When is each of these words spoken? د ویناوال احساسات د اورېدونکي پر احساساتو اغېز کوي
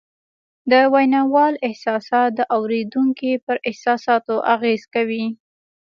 د 0.71 0.73
ویناوال 0.93 1.53
احساسات 1.67 2.29
د 2.35 2.41
اورېدونکي 2.57 3.31
پر 3.45 3.57
احساساتو 3.69 4.35
اغېز 4.55 4.81
کوي 4.93 5.25